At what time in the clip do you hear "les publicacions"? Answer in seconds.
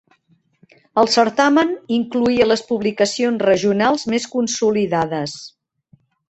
2.47-3.45